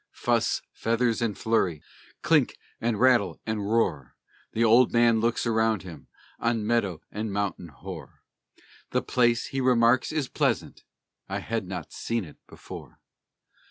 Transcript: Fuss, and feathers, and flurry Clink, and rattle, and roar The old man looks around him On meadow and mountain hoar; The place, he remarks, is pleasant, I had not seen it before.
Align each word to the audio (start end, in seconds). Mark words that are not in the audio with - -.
Fuss, 0.09 0.61
and 0.63 0.67
feathers, 0.79 1.21
and 1.21 1.37
flurry 1.37 1.83
Clink, 2.23 2.57
and 2.79 2.99
rattle, 2.99 3.39
and 3.45 3.69
roar 3.71 4.15
The 4.53 4.63
old 4.63 4.91
man 4.91 5.19
looks 5.19 5.45
around 5.45 5.83
him 5.83 6.07
On 6.39 6.65
meadow 6.65 7.01
and 7.11 7.31
mountain 7.31 7.67
hoar; 7.67 8.23
The 8.89 9.03
place, 9.03 9.49
he 9.49 9.61
remarks, 9.61 10.11
is 10.11 10.27
pleasant, 10.27 10.85
I 11.29 11.37
had 11.37 11.67
not 11.67 11.93
seen 11.93 12.25
it 12.25 12.37
before. 12.47 12.99